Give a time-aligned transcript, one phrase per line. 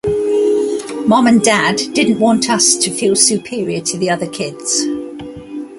[1.05, 4.85] Mom and Dad didn't want us to feel superior to the other kids.